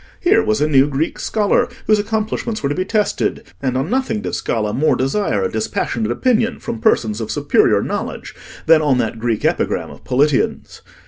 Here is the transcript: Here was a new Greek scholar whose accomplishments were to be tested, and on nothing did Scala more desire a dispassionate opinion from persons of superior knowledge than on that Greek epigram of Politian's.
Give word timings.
Here 0.19 0.43
was 0.43 0.61
a 0.61 0.67
new 0.67 0.87
Greek 0.87 1.19
scholar 1.19 1.69
whose 1.85 1.99
accomplishments 1.99 2.63
were 2.63 2.69
to 2.69 2.73
be 2.73 2.85
tested, 2.85 3.43
and 3.61 3.77
on 3.77 3.91
nothing 3.91 4.21
did 4.21 4.33
Scala 4.33 4.73
more 4.73 4.95
desire 4.95 5.43
a 5.43 5.51
dispassionate 5.51 6.11
opinion 6.11 6.57
from 6.57 6.81
persons 6.81 7.21
of 7.21 7.29
superior 7.29 7.83
knowledge 7.83 8.33
than 8.65 8.81
on 8.81 8.97
that 8.97 9.19
Greek 9.19 9.45
epigram 9.45 9.91
of 9.91 10.03
Politian's. 10.03 10.81